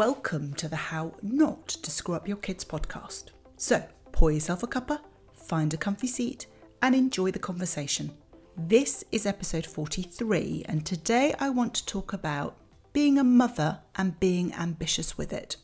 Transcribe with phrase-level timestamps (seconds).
[0.00, 3.32] welcome to the How Not to Screw Up Your Kids podcast.
[3.58, 5.00] So, pour yourself a cuppa,
[5.34, 6.46] find a comfy seat,
[6.80, 8.10] and enjoy the conversation.
[8.56, 12.56] This is episode 43, and today I want to talk about
[12.94, 15.58] being a mother and being ambitious with it.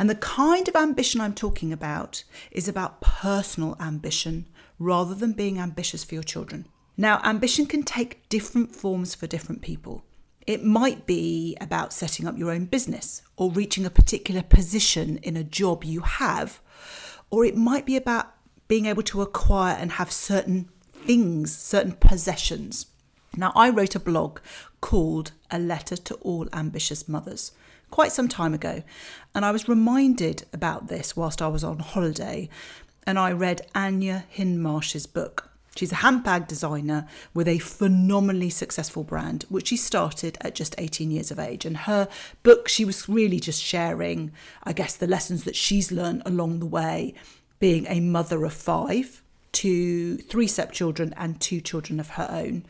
[0.00, 4.48] And the kind of ambition I'm talking about is about personal ambition
[4.80, 6.66] rather than being ambitious for your children.
[6.96, 10.05] Now, ambition can take different forms for different people.
[10.46, 15.36] It might be about setting up your own business or reaching a particular position in
[15.36, 16.60] a job you have,
[17.30, 18.32] or it might be about
[18.68, 22.86] being able to acquire and have certain things, certain possessions.
[23.36, 24.38] Now, I wrote a blog
[24.80, 27.52] called A Letter to All Ambitious Mothers
[27.90, 28.82] quite some time ago,
[29.34, 32.48] and I was reminded about this whilst I was on holiday,
[33.06, 35.50] and I read Anya Hindmarch's book.
[35.78, 41.10] She's a handbag designer with a phenomenally successful brand, which she started at just 18
[41.10, 41.64] years of age.
[41.64, 42.08] And her
[42.42, 46.66] book, she was really just sharing, I guess, the lessons that she's learned along the
[46.66, 47.14] way,
[47.58, 52.64] being a mother of five to three stepchildren and two children of her own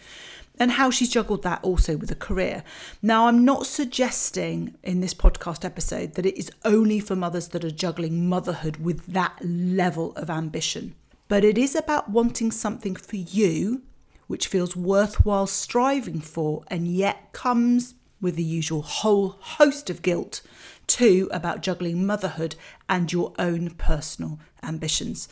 [0.58, 2.62] and how she's juggled that also with a career.
[3.02, 7.64] Now, I'm not suggesting in this podcast episode that it is only for mothers that
[7.64, 10.94] are juggling motherhood with that level of ambition,
[11.28, 13.82] but it is about wanting something for you
[14.26, 20.40] which feels worthwhile striving for and yet comes with the usual whole host of guilt
[20.86, 22.54] too about juggling motherhood
[22.88, 25.28] and your own personal ambitions.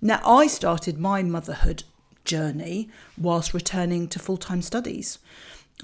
[0.00, 1.84] Now, I started my motherhood
[2.24, 5.18] journey whilst returning to full time studies.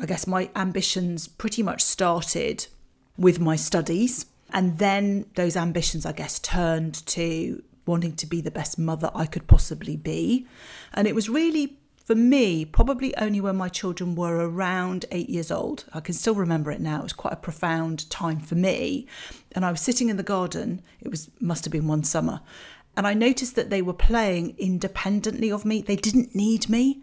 [0.01, 2.67] I guess my ambitions pretty much started
[3.17, 8.53] with my studies, and then those ambitions, I guess, turned to wanting to be the
[8.53, 10.47] best mother I could possibly be.
[10.95, 15.51] And it was really, for me, probably only when my children were around eight years
[15.51, 15.85] old.
[15.93, 17.01] I can still remember it now.
[17.01, 19.09] It was quite a profound time for me.
[19.53, 22.41] And I was sitting in the garden, it was must have been one summer,
[22.97, 25.83] and I noticed that they were playing independently of me.
[25.83, 27.03] They didn't need me.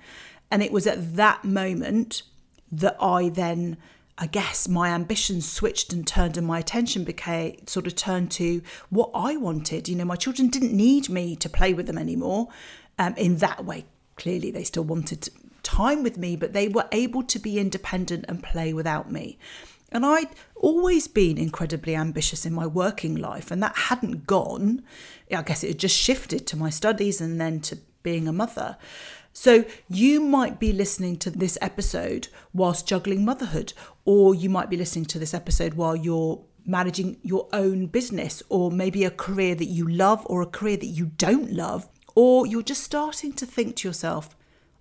[0.51, 2.23] And it was at that moment
[2.71, 3.77] that I then,
[4.17, 8.61] I guess, my ambitions switched and turned, and my attention became sort of turned to
[8.89, 9.89] what I wanted.
[9.89, 12.47] You know, my children didn't need me to play with them anymore
[12.97, 13.85] um, in that way.
[14.15, 15.27] Clearly, they still wanted
[15.63, 19.37] time with me, but they were able to be independent and play without me.
[19.91, 24.81] And I'd always been incredibly ambitious in my working life, and that hadn't gone.
[25.29, 28.77] I guess it had just shifted to my studies and then to being a mother.
[29.37, 33.73] So you might be listening to this episode whilst juggling motherhood,
[34.05, 38.71] or you might be listening to this episode while you're managing your own business, or
[38.71, 42.63] maybe a career that you love, or a career that you don't love, or you're
[42.63, 44.37] just starting to think to yourself,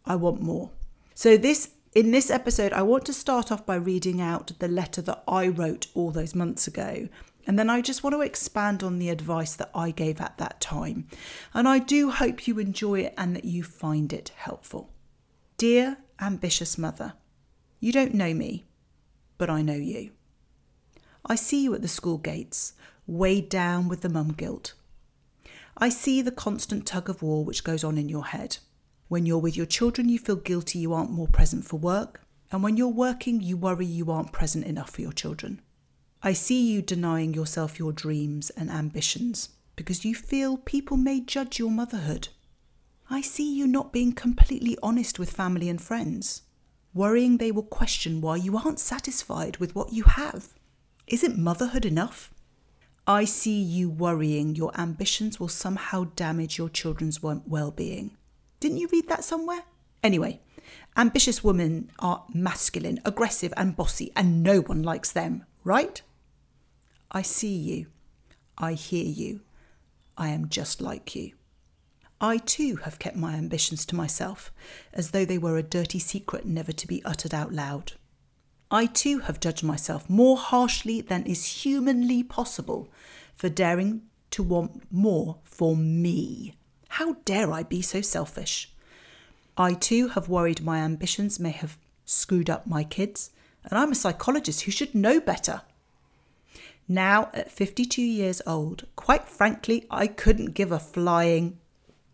[0.07, 0.71] I want more.
[1.15, 5.03] So, this in this episode, I want to start off by reading out the letter
[5.03, 7.09] that I wrote all those months ago.
[7.47, 10.61] And then I just want to expand on the advice that I gave at that
[10.61, 11.09] time.
[11.53, 14.91] And I do hope you enjoy it and that you find it helpful.
[15.59, 17.15] Dear ambitious mother,
[17.81, 18.65] you don't know me,
[19.37, 20.13] but I know you.
[21.27, 22.75] I see you at the school gates,
[23.07, 24.75] weighed down with the mum guilt.
[25.77, 28.59] I see the constant tug of war which goes on in your head.
[29.09, 32.23] When you're with your children, you feel guilty you aren't more present for work.
[32.51, 35.61] And when you're working, you worry you aren't present enough for your children.
[36.27, 41.59] I see you denying yourself your dreams and ambitions because you feel people may judge
[41.59, 42.29] your motherhood.
[43.11, 46.41] I see you not being completely honest with family and friends,
[46.95, 50.55] worrying they will question why you aren't satisfied with what you have.
[51.07, 52.33] Isn't motherhood enough?
[53.07, 58.17] I see you worrying your ambitions will somehow damage your children's well being.
[58.61, 59.65] Didn't you read that somewhere?
[60.03, 60.41] Anyway,
[60.97, 66.01] ambitious women are masculine, aggressive, and bossy, and no one likes them, right?
[67.17, 67.87] I see you.
[68.59, 69.43] I hear you.
[70.19, 71.35] I am just like you.
[72.21, 74.53] I too have kept my ambitions to myself,
[74.93, 77.93] as though they were a dirty secret never to be uttered out loud.
[78.69, 82.89] I too have judged myself more harshly than is humanly possible
[83.37, 86.55] for daring to want more for me.
[86.89, 88.73] How dare I be so selfish?
[89.57, 93.31] I too have worried my ambitions may have screwed up my kids,
[93.63, 95.63] and I'm a psychologist who should know better.
[96.87, 101.59] Now, at 52 years old, quite frankly, I couldn't give a flying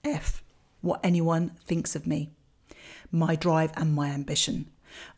[0.04, 0.42] F
[0.80, 2.30] what anyone thinks of me,
[3.10, 4.70] my drive, and my ambition.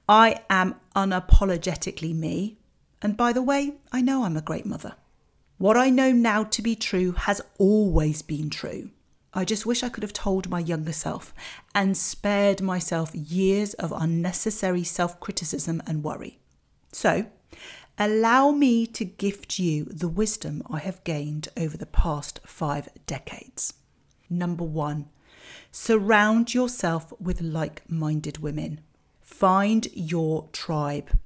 [0.08, 2.58] I am unapologetically me,
[3.00, 4.94] and by the way, I know I'm a great mother.
[5.58, 8.90] What I know now to be true has always been true.
[9.34, 11.32] I just wish I could have told my younger self
[11.74, 16.38] and spared myself years of unnecessary self criticism and worry.
[16.90, 17.26] So,
[17.98, 23.74] allow me to gift you the wisdom I have gained over the past five decades.
[24.28, 25.08] Number one,
[25.70, 28.80] surround yourself with like minded women.
[29.20, 31.18] Find your tribe.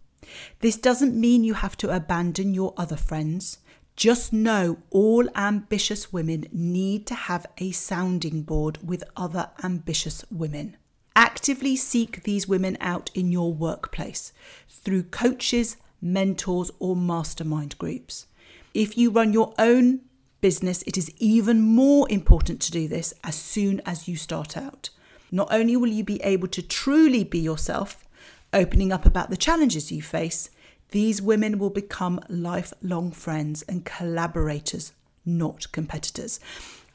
[0.61, 3.59] This doesn't mean you have to abandon your other friends.
[3.95, 10.77] Just know all ambitious women need to have a sounding board with other ambitious women.
[11.15, 14.33] Actively seek these women out in your workplace
[14.69, 18.27] through coaches, mentors, or mastermind groups.
[18.75, 20.01] If you run your own
[20.41, 24.91] business, it is even more important to do this as soon as you start out.
[25.31, 28.05] Not only will you be able to truly be yourself,
[28.53, 30.51] opening up about the challenges you face,
[30.91, 34.93] these women will become lifelong friends and collaborators,
[35.25, 36.39] not competitors.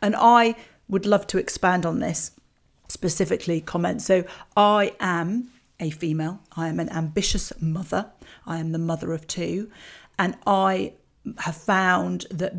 [0.01, 0.55] And I
[0.87, 2.31] would love to expand on this,
[2.87, 4.01] specifically comment.
[4.01, 4.23] So,
[4.55, 5.51] I am
[5.81, 8.11] a female, I am an ambitious mother,
[8.45, 9.69] I am the mother of two,
[10.17, 10.93] and I
[11.39, 12.53] have found that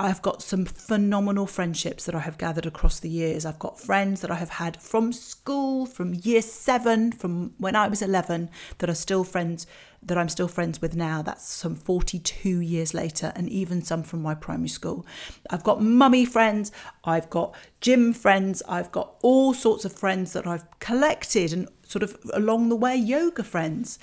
[0.00, 3.44] I've got some phenomenal friendships that I have gathered across the years.
[3.44, 7.88] I've got friends that I have had from school, from year seven, from when I
[7.88, 8.48] was 11,
[8.78, 9.66] that are still friends,
[10.00, 11.20] that I'm still friends with now.
[11.22, 15.04] That's some 42 years later, and even some from my primary school.
[15.50, 16.70] I've got mummy friends,
[17.02, 22.02] I've got gym friends, I've got all sorts of friends that I've collected, and sort
[22.04, 23.98] of along the way, yoga friends.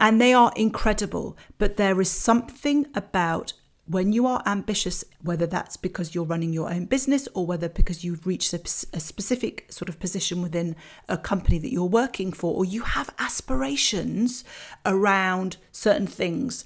[0.00, 3.52] And they are incredible, but there is something about
[3.86, 8.04] when you are ambitious, whether that's because you're running your own business or whether because
[8.04, 8.60] you've reached a,
[8.94, 10.76] a, specific sort of position within
[11.08, 14.44] a company that you're working for, or you have aspirations
[14.86, 16.64] around certain things,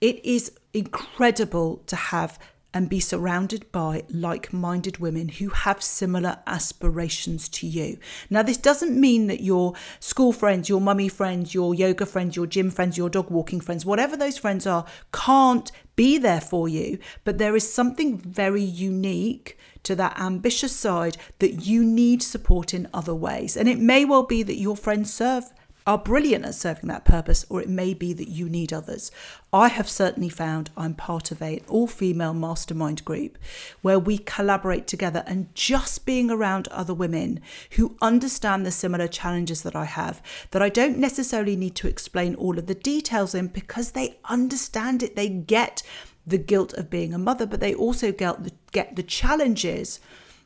[0.00, 2.38] it is incredible to have
[2.74, 7.98] and be surrounded by like minded women who have similar aspirations to you.
[8.28, 12.46] Now, this doesn't mean that your school friends, your mummy friends, your yoga friends, your
[12.46, 16.98] gym friends, your dog walking friends, whatever those friends are, can't be there for you.
[17.24, 22.88] But there is something very unique to that ambitious side that you need support in
[22.92, 23.56] other ways.
[23.56, 25.44] And it may well be that your friends serve
[25.88, 29.10] are brilliant at serving that purpose, or it may be that you need others.
[29.54, 33.38] I have certainly found I'm part of a all female mastermind group
[33.80, 37.40] where we collaborate together and just being around other women
[37.76, 40.20] who understand the similar challenges that I have,
[40.50, 45.02] that I don't necessarily need to explain all of the details in because they understand
[45.02, 45.16] it.
[45.16, 45.82] They get
[46.26, 50.00] the guilt of being a mother, but they also get the, get the challenges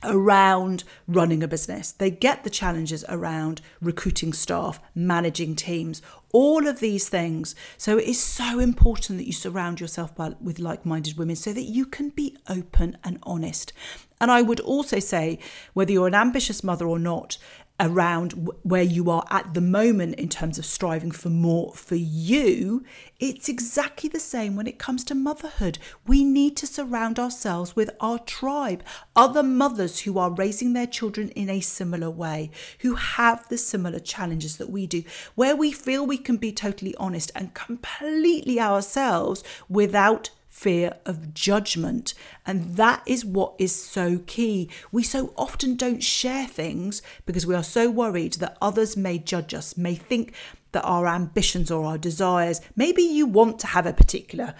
[0.04, 1.92] around running a business.
[1.92, 6.02] They get the challenges around recruiting staff, managing teams,
[6.32, 7.54] all of these things.
[7.76, 11.52] So it is so important that you surround yourself by, with like minded women so
[11.52, 13.72] that you can be open and honest.
[14.20, 15.38] And I would also say,
[15.74, 17.38] whether you're an ambitious mother or not,
[17.82, 22.84] around where you are at the moment in terms of striving for more for you,
[23.18, 25.78] it's exactly the same when it comes to motherhood.
[26.06, 28.84] We need to surround ourselves with our tribe,
[29.16, 33.98] other mothers who are raising their children in a similar way, who have the similar
[33.98, 35.02] challenges that we do,
[35.34, 40.30] where we feel we can be totally honest and completely ourselves without
[40.62, 42.14] fear of judgment.
[42.46, 44.70] And that is what is so key.
[44.92, 49.54] We so often don't share things because we are so worried that others may judge
[49.54, 50.32] us, may think
[50.70, 54.54] that our ambitions or our desires, maybe you want to have a particular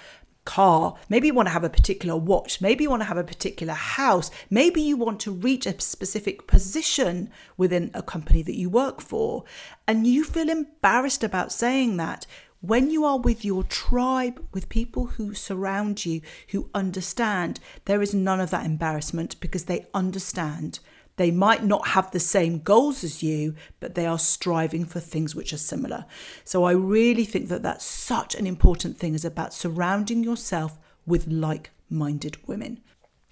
[0.44, 3.22] car, maybe you want to have a particular watch, maybe you want to have a
[3.24, 8.68] particular house, maybe you want to reach a specific position within a company that you
[8.68, 9.44] work for,
[9.86, 12.26] and you feel embarrassed about saying that
[12.62, 18.14] when you are with your tribe, with people who surround you, who understand, there is
[18.14, 20.78] none of that embarrassment because they understand.
[21.16, 25.34] They might not have the same goals as you, but they are striving for things
[25.34, 26.06] which are similar.
[26.44, 31.26] So I really think that that's such an important thing is about surrounding yourself with
[31.26, 32.80] like-minded women.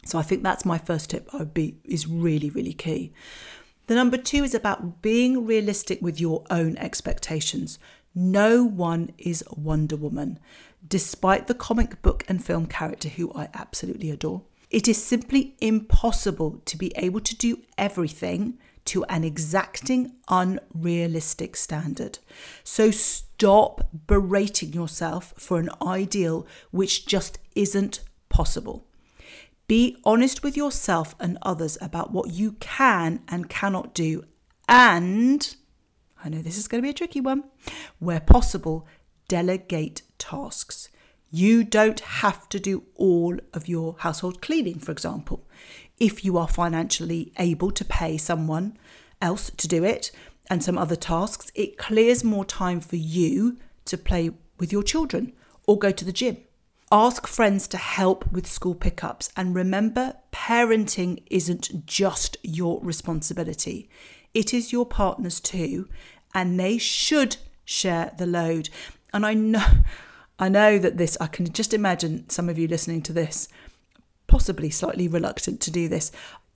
[0.04, 3.12] So I think that's my first tip I would be is really really key.
[3.86, 7.78] The number 2 is about being realistic with your own expectations.
[8.14, 10.38] No one is Wonder Woman,
[10.86, 14.42] despite the comic book and film character who I absolutely adore.
[14.70, 22.18] It is simply impossible to be able to do everything to an exacting, unrealistic standard.
[22.64, 28.86] So stop berating yourself for an ideal which just isn't possible.
[29.68, 34.24] Be honest with yourself and others about what you can and cannot do,
[34.68, 35.54] and
[36.24, 37.44] I know this is going to be a tricky one.
[37.98, 38.86] Where possible,
[39.28, 40.88] delegate tasks.
[41.30, 45.46] You don't have to do all of your household cleaning, for example.
[45.98, 48.76] If you are financially able to pay someone
[49.22, 50.10] else to do it
[50.48, 55.32] and some other tasks, it clears more time for you to play with your children
[55.66, 56.38] or go to the gym.
[56.90, 59.30] Ask friends to help with school pickups.
[59.36, 63.88] And remember, parenting isn't just your responsibility,
[64.34, 65.88] it is your partner's too.
[66.34, 68.68] And they should share the load.
[69.12, 69.66] And I know.
[70.38, 73.48] I know that this, I can just imagine some of you listening to this,
[74.26, 76.10] possibly slightly reluctant to do this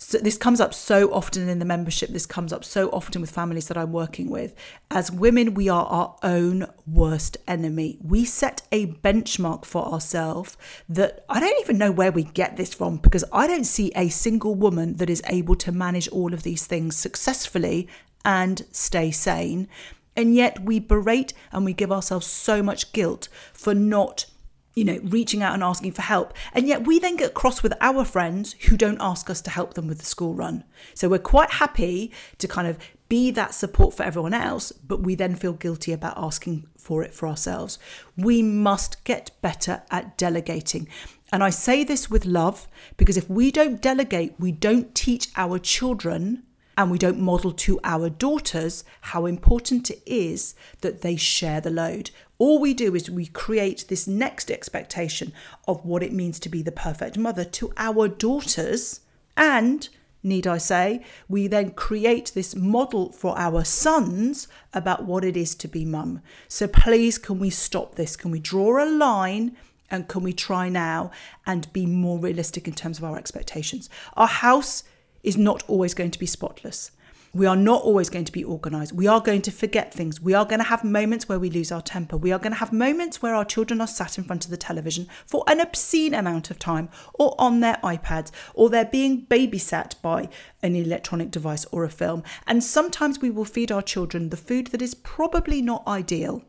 [0.04, 3.30] so this comes up so often in the membership this comes up so often with
[3.30, 4.54] families that i'm working with.
[4.90, 7.98] As women we are our own worst enemy.
[8.02, 10.56] We set a benchmark for ourselves
[10.88, 14.08] that i don't even know where we get this from because i don't see a
[14.08, 17.88] single woman that is able to manage all of these things successfully
[18.24, 19.68] and stay sane.
[20.16, 24.26] And yet we berate and we give ourselves so much guilt for not
[24.74, 26.34] you know, reaching out and asking for help.
[26.52, 29.74] And yet we then get cross with our friends who don't ask us to help
[29.74, 30.64] them with the school run.
[30.94, 32.78] So we're quite happy to kind of
[33.08, 37.14] be that support for everyone else, but we then feel guilty about asking for it
[37.14, 37.78] for ourselves.
[38.16, 40.88] We must get better at delegating.
[41.32, 45.58] And I say this with love because if we don't delegate, we don't teach our
[45.58, 46.43] children
[46.76, 51.70] and we don't model to our daughters how important it is that they share the
[51.70, 52.10] load.
[52.38, 55.32] All we do is we create this next expectation
[55.68, 59.00] of what it means to be the perfect mother to our daughters.
[59.36, 59.88] And,
[60.22, 65.54] need I say, we then create this model for our sons about what it is
[65.56, 66.22] to be mum.
[66.48, 68.16] So please, can we stop this?
[68.16, 69.56] Can we draw a line?
[69.90, 71.12] And can we try now
[71.46, 73.88] and be more realistic in terms of our expectations?
[74.16, 74.82] Our house
[75.24, 76.92] is not always going to be spotless.
[77.34, 78.92] We are not always going to be organized.
[78.92, 80.20] We are going to forget things.
[80.20, 82.16] We are going to have moments where we lose our temper.
[82.16, 84.56] We are going to have moments where our children are sat in front of the
[84.56, 90.00] television for an obscene amount of time or on their iPads or they're being babysat
[90.00, 90.28] by
[90.62, 92.22] an electronic device or a film.
[92.46, 96.44] And sometimes we will feed our children the food that is probably not ideal.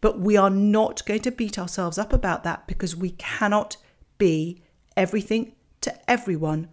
[0.00, 3.76] But we are not going to beat ourselves up about that because we cannot
[4.18, 4.62] be
[4.96, 6.68] everything to everyone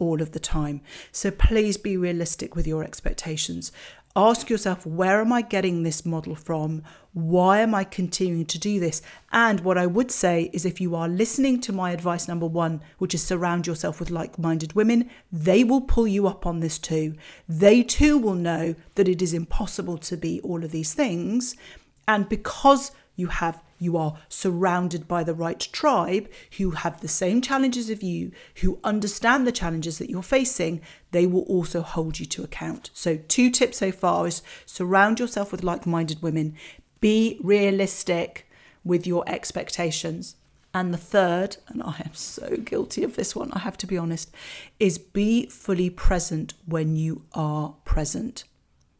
[0.00, 0.80] all of the time.
[1.12, 3.70] So please be realistic with your expectations.
[4.16, 6.82] Ask yourself, where am I getting this model from?
[7.12, 9.02] Why am I continuing to do this?
[9.30, 12.82] And what I would say is if you are listening to my advice number one,
[12.98, 16.76] which is surround yourself with like minded women, they will pull you up on this
[16.76, 17.14] too.
[17.48, 21.54] They too will know that it is impossible to be all of these things.
[22.08, 27.40] And because you have you are surrounded by the right tribe who have the same
[27.40, 32.26] challenges of you, who understand the challenges that you're facing, they will also hold you
[32.26, 32.90] to account.
[32.92, 36.54] So, two tips so far is surround yourself with like minded women,
[37.00, 38.46] be realistic
[38.84, 40.36] with your expectations.
[40.72, 43.98] And the third, and I am so guilty of this one, I have to be
[43.98, 44.30] honest,
[44.78, 48.44] is be fully present when you are present.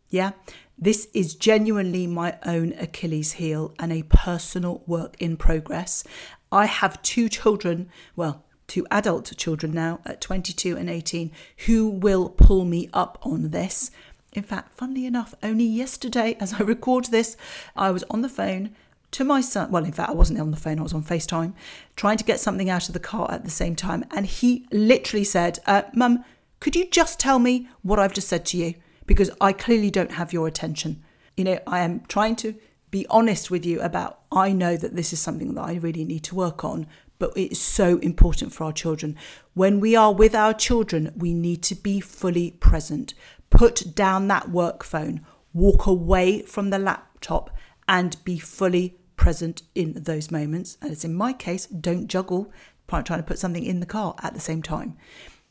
[0.09, 0.33] Yeah,
[0.81, 6.05] this is genuinely my own Achilles heel and a personal work in progress.
[6.51, 11.33] I have two children, well, two adult children now at 22 and 18
[11.67, 13.91] who will pull me up on this.
[14.33, 17.37] In fact, funnily enough, only yesterday, as I record this,
[17.77, 18.75] I was on the phone
[19.11, 19.71] to my son.
[19.71, 21.53] Well, in fact, I wasn't on the phone, I was on FaceTime,
[21.97, 24.05] trying to get something out of the car at the same time.
[24.13, 26.25] And he literally said, uh, Mum,
[26.61, 28.75] could you just tell me what I've just said to you?
[29.11, 31.02] Because I clearly don't have your attention.
[31.37, 32.55] You know, I am trying to
[32.93, 36.23] be honest with you about I know that this is something that I really need
[36.25, 36.87] to work on,
[37.19, 39.17] but it is so important for our children.
[39.55, 43.14] When we are with our children, we need to be fully present.
[43.50, 47.50] Put down that work phone, walk away from the laptop,
[47.88, 50.79] and be fully present in those moments.
[50.81, 52.52] And as in my case, don't juggle
[52.87, 54.97] trying to put something in the car at the same time.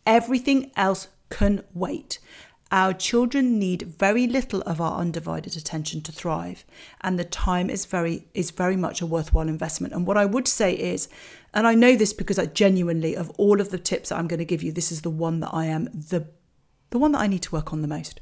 [0.05, 2.19] Everything else can wait.
[2.71, 6.65] Our children need very little of our undivided attention to thrive,
[7.01, 9.93] and the time is very is very much a worthwhile investment.
[9.93, 11.09] And what I would say is,
[11.51, 14.39] and I know this because I genuinely of all of the tips that I'm going
[14.39, 16.27] to give you, this is the one that I am the
[16.91, 18.21] the one that I need to work on the most.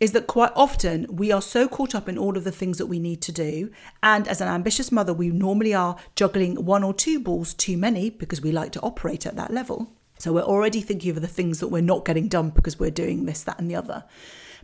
[0.00, 2.86] Is that quite often we are so caught up in all of the things that
[2.86, 3.70] we need to do.
[4.02, 8.10] And as an ambitious mother, we normally are juggling one or two balls too many
[8.10, 9.92] because we like to operate at that level.
[10.18, 13.26] So we're already thinking of the things that we're not getting done because we're doing
[13.26, 14.04] this, that, and the other.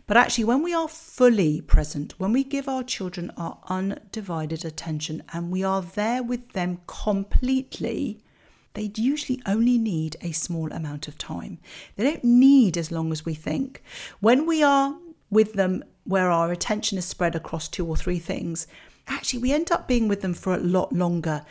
[0.07, 5.23] But actually, when we are fully present, when we give our children our undivided attention
[5.31, 8.23] and we are there with them completely,
[8.73, 11.59] they usually only need a small amount of time.
[11.95, 13.83] They don't need as long as we think.
[14.19, 14.95] When we are
[15.29, 18.67] with them where our attention is spread across two or three things,
[19.07, 21.45] actually, we end up being with them for a lot longer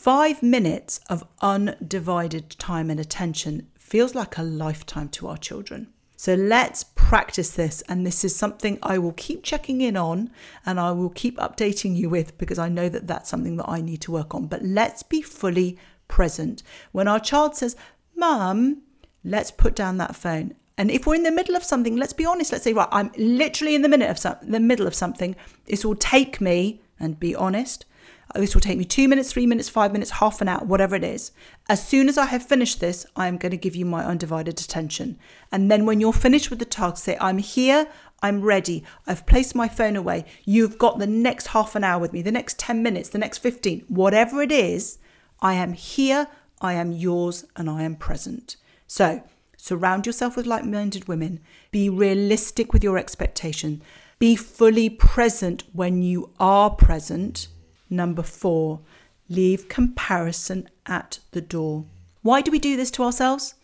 [0.00, 5.88] Five minutes of undivided time and attention feels like a lifetime to our children.
[6.16, 7.82] So let's practice this.
[7.82, 10.30] And this is something I will keep checking in on
[10.64, 13.82] and I will keep updating you with because I know that that's something that I
[13.82, 14.46] need to work on.
[14.46, 15.76] But let's be fully
[16.08, 16.62] present.
[16.92, 17.76] When our child says,
[18.16, 18.80] Mum,
[19.22, 20.54] let's put down that phone.
[20.78, 22.52] And if we're in the middle of something, let's be honest.
[22.52, 25.36] Let's say, right, I'm literally in the minute of some, the middle of something.
[25.66, 27.86] This will take me, and be honest,
[28.34, 31.02] this will take me two minutes, three minutes, five minutes, half an hour, whatever it
[31.02, 31.32] is.
[31.68, 34.60] As soon as I have finished this, I am going to give you my undivided
[34.60, 35.18] attention.
[35.50, 37.88] And then when you're finished with the task, say, I'm here,
[38.22, 40.26] I'm ready, I've placed my phone away.
[40.44, 43.38] You've got the next half an hour with me, the next 10 minutes, the next
[43.38, 44.98] 15, whatever it is.
[45.40, 46.28] I am here,
[46.60, 48.56] I am yours, and I am present.
[48.86, 49.22] So
[49.56, 51.40] surround yourself with like minded women.
[51.70, 53.82] Be realistic with your expectation.
[54.20, 57.48] Be fully present when you are present
[57.92, 58.80] Number four,
[59.28, 61.86] leave comparison at the door.
[62.22, 63.54] Why do we do this to ourselves?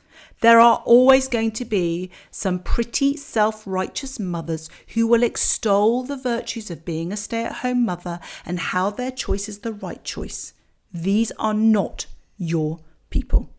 [0.41, 6.17] There are always going to be some pretty self righteous mothers who will extol the
[6.17, 10.03] virtues of being a stay at home mother and how their choice is the right
[10.03, 10.53] choice.
[10.93, 13.51] These are not your people.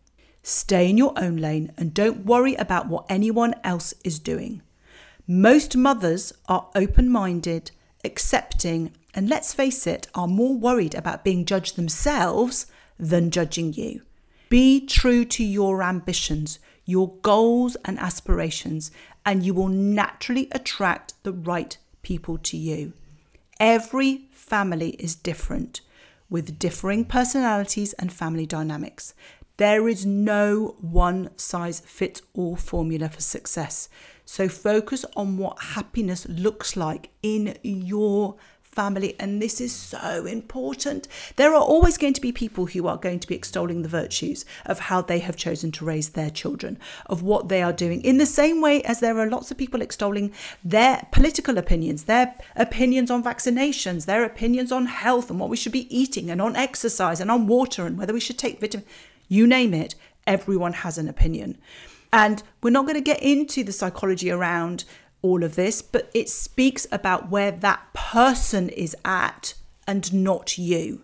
[0.42, 4.62] Stay in your own lane and don't worry about what anyone else is doing.
[5.30, 7.70] Most mothers are open minded,
[8.02, 12.64] accepting, and let's face it, are more worried about being judged themselves
[12.98, 14.00] than judging you.
[14.48, 18.90] Be true to your ambitions, your goals and aspirations,
[19.26, 22.94] and you will naturally attract the right people to you.
[23.60, 25.82] Every family is different
[26.30, 29.12] with differing personalities and family dynamics.
[29.58, 33.90] There is no one size fits all formula for success.
[34.30, 39.16] So focus on what happiness looks like in your family.
[39.18, 41.08] And this is so important.
[41.36, 44.44] There are always going to be people who are going to be extolling the virtues
[44.66, 48.18] of how they have chosen to raise their children, of what they are doing, in
[48.18, 50.30] the same way as there are lots of people extolling
[50.62, 55.72] their political opinions, their opinions on vaccinations, their opinions on health and what we should
[55.72, 58.84] be eating, and on exercise, and on water, and whether we should take vitamin.
[59.26, 59.94] You name it,
[60.26, 61.56] everyone has an opinion.
[62.12, 64.84] And we're not going to get into the psychology around
[65.22, 69.54] all of this, but it speaks about where that person is at
[69.86, 71.02] and not you.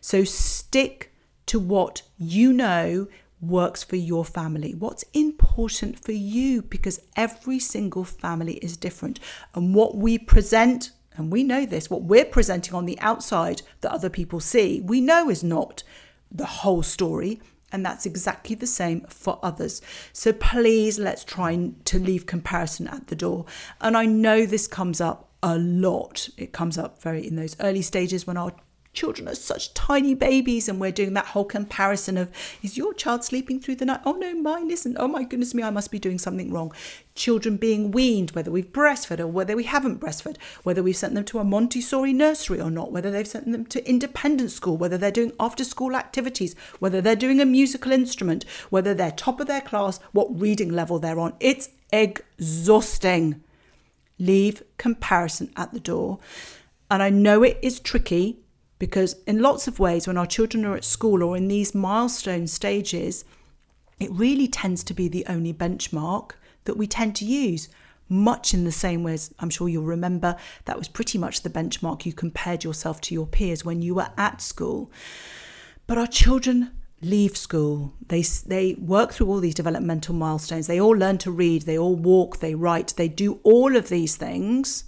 [0.00, 1.12] So stick
[1.46, 3.08] to what you know
[3.40, 9.20] works for your family, what's important for you, because every single family is different.
[9.54, 13.92] And what we present, and we know this, what we're presenting on the outside that
[13.92, 15.82] other people see, we know is not
[16.30, 17.40] the whole story.
[17.72, 19.82] And that's exactly the same for others.
[20.12, 23.46] So please let's try to leave comparison at the door.
[23.80, 26.28] And I know this comes up a lot.
[26.36, 28.52] It comes up very in those early stages when our
[28.96, 32.30] children are such tiny babies and we're doing that whole comparison of
[32.62, 34.00] is your child sleeping through the night?
[34.06, 34.96] Oh no mine isn't.
[34.98, 36.72] Oh my goodness me i must be doing something wrong.
[37.14, 41.24] Children being weaned whether we've breastfed or whether we haven't breastfed whether we've sent them
[41.26, 45.10] to a montessori nursery or not whether they've sent them to independent school whether they're
[45.10, 49.60] doing after school activities whether they're doing a musical instrument whether they're top of their
[49.60, 51.34] class what reading level they're on.
[51.38, 53.42] It's exhausting.
[54.18, 56.18] Leave comparison at the door.
[56.90, 58.38] And I know it is tricky
[58.78, 62.46] because, in lots of ways, when our children are at school or in these milestone
[62.46, 63.24] stages,
[63.98, 66.32] it really tends to be the only benchmark
[66.64, 67.68] that we tend to use.
[68.08, 70.36] Much in the same way as I'm sure you'll remember,
[70.66, 74.10] that was pretty much the benchmark you compared yourself to your peers when you were
[74.16, 74.90] at school.
[75.86, 77.94] But our children leave school.
[78.08, 80.66] They they work through all these developmental milestones.
[80.66, 81.62] They all learn to read.
[81.62, 82.38] They all walk.
[82.38, 82.94] They write.
[82.96, 84.84] They do all of these things,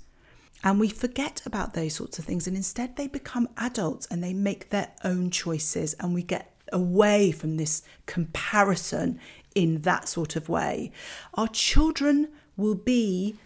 [0.64, 4.33] and we forget about those sorts of things, and instead they become adults and they
[4.33, 9.18] make their own choices, and we get away from this comparison
[9.55, 10.92] in that sort of way.
[11.35, 13.37] Our children will be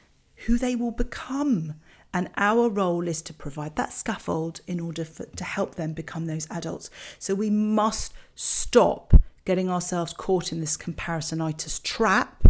[0.46, 1.74] who they will become.
[2.14, 6.26] And our role is to provide that scaffold in order for, to help them become
[6.26, 6.90] those adults.
[7.18, 9.14] So we must stop
[9.46, 12.46] getting ourselves caught in this comparisonitis trap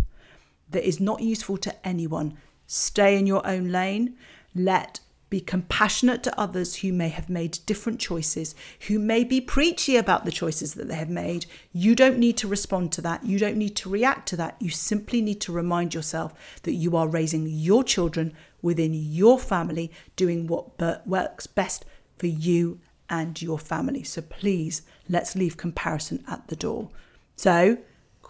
[0.71, 2.39] that is not useful to anyone.
[2.67, 4.17] Stay in your own lane.
[4.55, 5.01] Let
[5.33, 8.55] be compassionate to others who may have made different choices,
[8.89, 11.47] who may be preachy about the choices that they have made.
[11.73, 13.25] You don't need to respond to that.
[13.25, 14.57] You don't need to react to that.
[14.61, 16.35] You simply need to remind yourself
[16.65, 21.87] that you are raising your children within your family, doing what works best
[22.19, 24.03] for you and your family.
[24.03, 26.91] So please, let's leave comparison at the door.
[27.37, 27.79] So,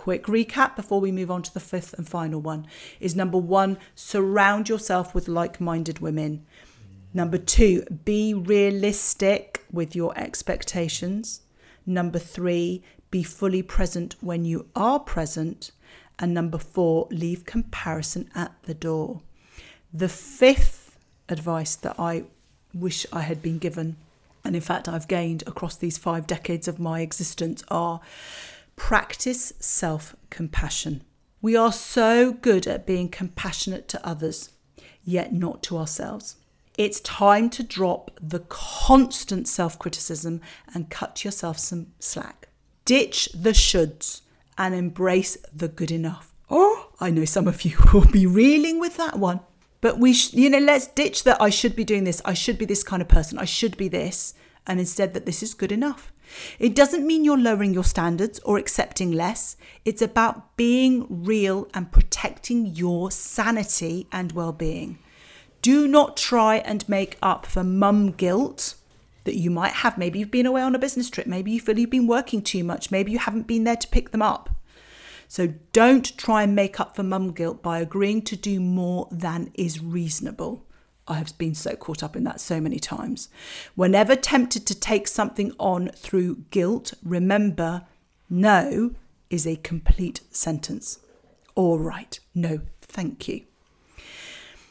[0.03, 2.67] quick recap before we move on to the fifth and final one
[2.99, 6.45] is number one, surround yourself with like minded women.
[7.15, 11.43] Number two, be realistic with your expectations.
[11.87, 15.71] Number three, be fully present when you are present.
[16.19, 19.21] And number four, leave comparison at the door.
[19.95, 22.25] The fifth advice that I
[22.75, 23.95] wish I had been given,
[24.45, 28.01] and in fact I've gained across these five decades of my existence, are
[28.76, 31.02] practice self compassion.
[31.40, 34.50] We are so good at being compassionate to others,
[35.02, 36.37] yet not to ourselves.
[36.78, 40.40] It's time to drop the constant self criticism
[40.74, 42.48] and cut yourself some slack.
[42.85, 44.22] Ditch the shoulds
[44.56, 46.32] and embrace the good enough.
[46.50, 49.40] Oh, I know some of you will be reeling with that one.
[49.80, 52.56] But we, sh- you know, let's ditch that I should be doing this, I should
[52.56, 54.32] be this kind of person, I should be this,
[54.66, 56.12] and instead that this is good enough.
[56.59, 59.57] It doesn't mean you're lowering your standards or accepting less.
[59.85, 64.98] It's about being real and protecting your sanity and well being.
[65.61, 68.75] Do not try and make up for mum guilt
[69.25, 69.98] that you might have.
[69.98, 71.27] Maybe you've been away on a business trip.
[71.27, 72.90] Maybe you feel you've been working too much.
[72.90, 74.51] Maybe you haven't been there to pick them up.
[75.29, 79.51] So don't try and make up for mum guilt by agreeing to do more than
[79.55, 80.66] is reasonable.
[81.09, 83.29] I have been so caught up in that so many times.
[83.75, 87.83] Whenever tempted to take something on through guilt, remember
[88.31, 88.95] no
[89.29, 91.01] is a complete sentence.
[91.55, 93.43] All right, no, thank you.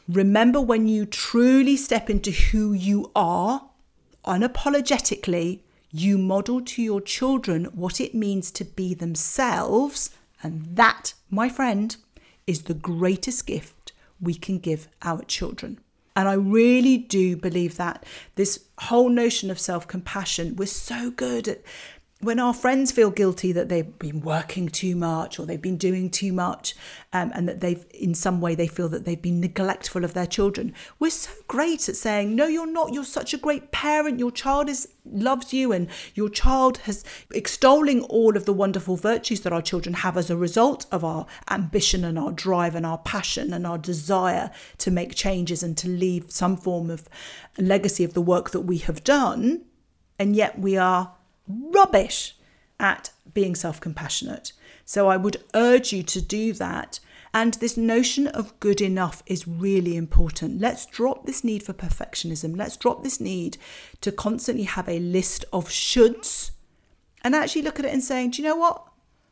[0.08, 3.70] Remember when you truly step into who you are,
[4.26, 5.60] unapologetically,
[5.92, 11.98] you model to your children what it means to be themselves and that, my friend,
[12.48, 15.80] is the greatest gift we can give our children.
[16.16, 21.48] And I really do believe that this whole notion of self compassion, we're so good
[21.48, 21.62] at
[22.22, 26.10] when our friends feel guilty that they've been working too much or they've been doing
[26.10, 26.76] too much
[27.12, 30.28] um, and that they've in some way they feel that they've been neglectful of their
[30.28, 32.94] children we're so great at saying no you're not.
[32.94, 34.20] You're such a great parent.
[34.20, 37.04] Your child is loves you and your child has
[37.34, 41.26] extolling all of the wonderful virtues that our children have as a result of our
[41.50, 45.88] ambition and our drive and our passion and our desire to make changes and to
[45.88, 47.10] leave some form of
[47.58, 49.66] legacy of the work that we have done.
[50.20, 51.14] And yet we are
[51.74, 52.36] rubbish
[52.80, 54.54] at being self compassionate.
[54.86, 57.00] So I would urge you to do that.
[57.34, 60.60] And this notion of good enough is really important.
[60.60, 62.58] Let's drop this need for perfectionism.
[62.58, 63.58] Let's drop this need
[64.02, 66.52] to constantly have a list of shoulds
[67.24, 68.86] and actually look at it and saying, do you know what?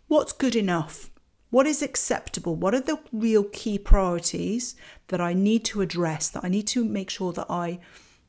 [0.07, 1.11] What's good enough?
[1.49, 2.55] What is acceptable?
[2.55, 4.75] What are the real key priorities
[5.07, 7.79] that I need to address, that I need to make sure that I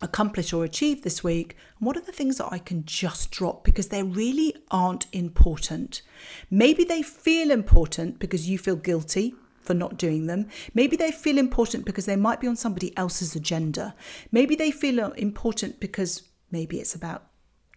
[0.03, 1.57] accomplish or achieve this week?
[1.79, 6.03] And what are the things that I can just drop because they really aren't important?
[6.51, 10.49] Maybe they feel important because you feel guilty for not doing them.
[10.75, 13.95] Maybe they feel important because they might be on somebody else's agenda.
[14.33, 17.27] Maybe they feel uh, important because maybe it's about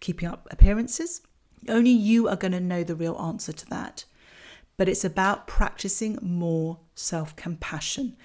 [0.00, 1.20] keeping up appearances.
[1.68, 4.04] Only you are going to know the real answer to that.
[4.76, 8.16] But it's about practicing more self compassion,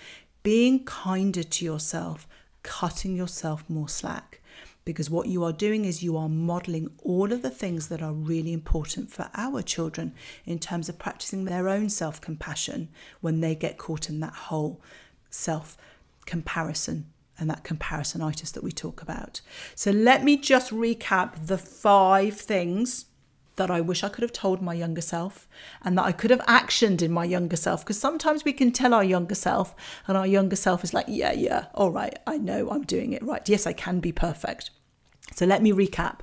[0.42, 2.28] being kinder to yourself,
[2.64, 4.42] cutting yourself more slack.
[4.86, 8.14] Because what you are doing is you are modeling all of the things that are
[8.14, 12.90] really important for our children in terms of practicing their own self compassion
[13.22, 14.82] when they get caught in that whole
[15.30, 15.78] self
[16.26, 17.06] comparison
[17.38, 19.42] and that comparisonitis that we talk about.
[19.76, 23.06] So let me just recap the five things
[23.60, 25.48] that I wish I could have told my younger self
[25.84, 27.84] and that I could have actioned in my younger self.
[27.84, 29.76] Because sometimes we can tell our younger self,
[30.08, 33.24] and our younger self is like, yeah, yeah, all right, I know I'm doing it
[33.24, 33.48] right.
[33.48, 34.72] Yes, I can be perfect.
[35.36, 36.22] So let me recap.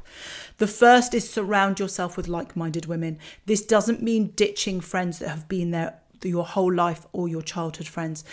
[0.59, 3.19] The first is surround yourself with like minded women.
[3.45, 7.87] This doesn't mean ditching friends that have been there your whole life or your childhood
[7.87, 8.25] friends.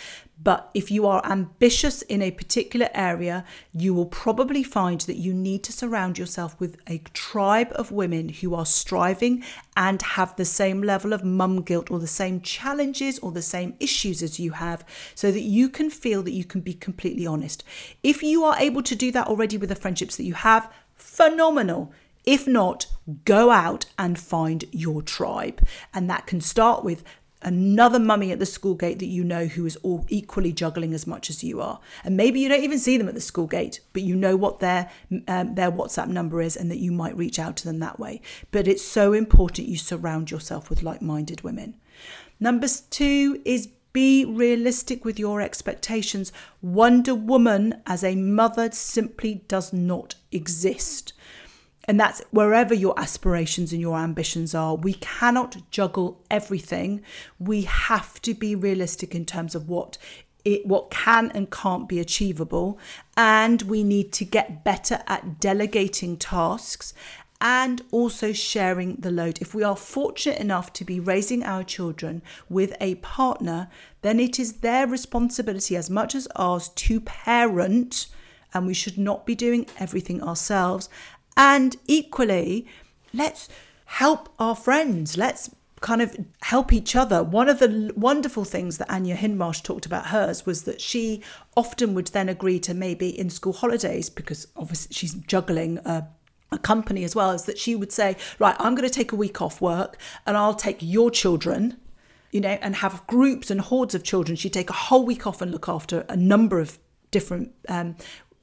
[0.42, 5.32] But if you are ambitious in a particular area, you will probably find that you
[5.32, 9.44] need to surround yourself with a tribe of women who are striving
[9.76, 13.74] and have the same level of mum guilt or the same challenges or the same
[13.78, 17.62] issues as you have, so that you can feel that you can be completely honest.
[18.02, 21.92] If you are able to do that already with the friendships that you have, phenomenal.
[22.24, 22.86] If not,
[23.26, 25.62] go out and find your tribe.
[25.92, 27.04] And that can start with
[27.44, 31.06] another mummy at the school gate that you know who is all equally juggling as
[31.06, 31.80] much as you are.
[32.02, 34.60] And maybe you don't even see them at the school gate, but you know what
[34.60, 34.90] their
[35.28, 38.20] um, their WhatsApp number is and that you might reach out to them that way.
[38.50, 41.76] But it's so important you surround yourself with like-minded women.
[42.40, 46.32] Number 2 is be realistic with your expectations.
[46.60, 51.12] Wonder Woman as a mother simply does not exist.
[51.86, 54.74] And that's wherever your aspirations and your ambitions are.
[54.74, 57.02] We cannot juggle everything.
[57.38, 59.98] We have to be realistic in terms of what
[60.44, 62.78] it, what can and can't be achievable.
[63.16, 66.94] And we need to get better at delegating tasks
[67.40, 69.40] and also sharing the load.
[69.40, 73.68] If we are fortunate enough to be raising our children with a partner,
[74.02, 78.06] then it is their responsibility as much as ours to parent,
[78.54, 80.88] and we should not be doing everything ourselves.
[81.36, 82.66] And equally,
[83.12, 83.48] let's
[83.86, 85.16] help our friends.
[85.16, 87.22] Let's kind of help each other.
[87.22, 91.22] One of the wonderful things that Anya Hindmarch talked about hers was that she
[91.56, 96.08] often would then agree to maybe in school holidays, because obviously she's juggling a
[96.52, 99.16] a company as well is that she would say, right, I'm going to take a
[99.16, 101.78] week off work and I'll take your children,
[102.30, 104.36] you know, and have groups and hordes of children.
[104.36, 106.78] She'd take a whole week off and look after a number of
[107.10, 107.96] different um,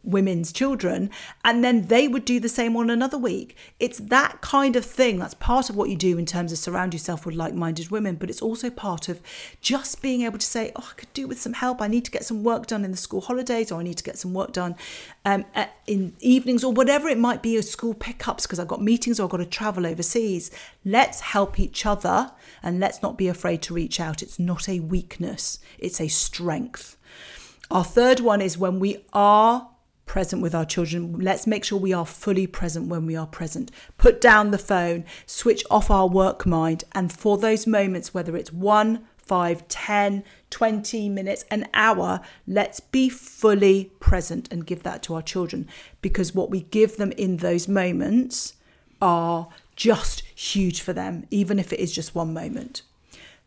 [0.03, 1.09] women's children
[1.43, 3.55] and then they would do the same on another week.
[3.79, 6.93] It's that kind of thing that's part of what you do in terms of surround
[6.93, 9.21] yourself with like-minded women but it's also part of
[9.61, 11.81] just being able to say oh i could do with some help.
[11.81, 14.03] I need to get some work done in the school holidays or i need to
[14.03, 14.75] get some work done
[15.25, 15.45] um,
[15.87, 19.25] in evenings or whatever it might be as school pickups because i've got meetings or
[19.25, 20.51] i've got to travel overseas.
[20.83, 22.31] Let's help each other
[22.63, 24.21] and let's not be afraid to reach out.
[24.21, 25.59] It's not a weakness.
[25.77, 26.97] It's a strength.
[27.69, 29.69] Our third one is when we are
[30.11, 31.17] present with our children.
[31.21, 33.71] Let's make sure we are fully present when we are present.
[33.97, 38.51] Put down the phone, switch off our work mind, and for those moments, whether it's
[38.51, 45.13] one, five, 10, 20 minutes, an hour, let's be fully present and give that to
[45.13, 45.65] our children
[46.01, 48.55] because what we give them in those moments
[49.01, 49.47] are
[49.77, 52.81] just huge for them, even if it is just one moment.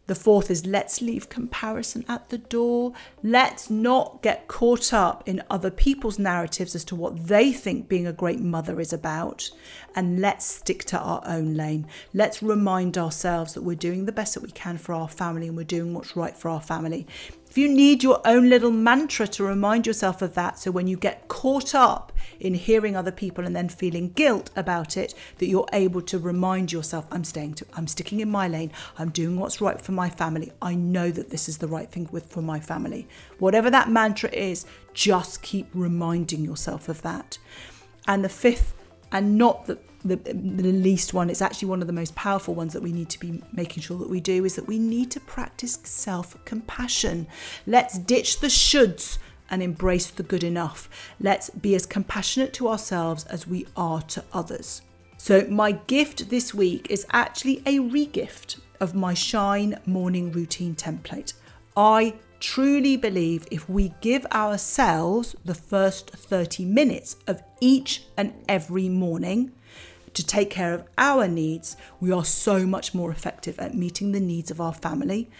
[0.06, 2.92] The fourth is let's leave comparison at the door.
[3.22, 8.06] Let's not get caught up in other people's narratives as to what they think being
[8.06, 9.50] a great mother is about.
[9.94, 11.86] And let's stick to our own lane.
[12.12, 15.56] Let's remind ourselves that we're doing the best that we can for our family and
[15.56, 17.06] we're doing what's right for our family.
[17.54, 20.96] If you need your own little mantra to remind yourself of that, so when you
[20.96, 25.68] get caught up in hearing other people and then feeling guilt about it, that you're
[25.72, 29.60] able to remind yourself, I'm staying to, I'm sticking in my lane, I'm doing what's
[29.60, 30.50] right for my family.
[30.60, 33.06] I know that this is the right thing with for my family.
[33.38, 37.38] Whatever that mantra is, just keep reminding yourself of that.
[38.08, 38.74] And the fifth,
[39.12, 42.72] and not the the, the least one, it's actually one of the most powerful ones
[42.74, 45.20] that we need to be making sure that we do is that we need to
[45.20, 47.26] practice self compassion.
[47.66, 49.18] Let's ditch the shoulds
[49.50, 50.88] and embrace the good enough.
[51.20, 54.82] Let's be as compassionate to ourselves as we are to others.
[55.16, 61.32] So, my gift this week is actually a regift of my Shine morning routine template.
[61.76, 68.88] I truly believe if we give ourselves the first 30 minutes of each and every
[68.90, 69.52] morning,
[70.14, 74.20] to take care of our needs, we are so much more effective at meeting the
[74.20, 75.30] needs of our family,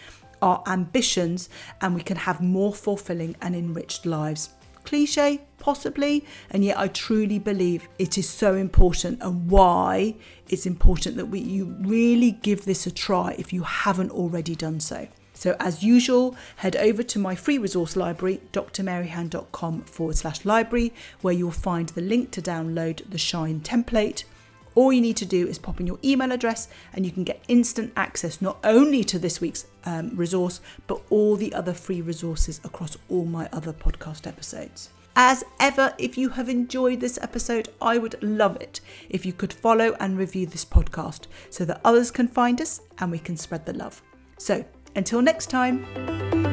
[0.41, 1.49] our ambitions,
[1.81, 4.49] and we can have more fulfilling and enriched lives.
[4.83, 10.15] Cliche, possibly, and yet I truly believe it is so important and why
[10.47, 14.79] it's important that we you really give this a try if you haven't already done
[14.79, 15.07] so.
[15.33, 21.33] So, as usual, head over to my free resource library, drmaryhan.com forward slash library, where
[21.33, 24.23] you'll find the link to download the Shine template.
[24.75, 27.43] All you need to do is pop in your email address and you can get
[27.47, 32.59] instant access not only to this week's um, resource, but all the other free resources
[32.63, 34.89] across all my other podcast episodes.
[35.15, 39.53] As ever, if you have enjoyed this episode, I would love it if you could
[39.53, 43.65] follow and review this podcast so that others can find us and we can spread
[43.65, 44.01] the love.
[44.37, 46.44] So, until next time.